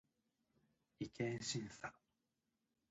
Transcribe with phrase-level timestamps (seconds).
[0.99, 1.93] 違憲審査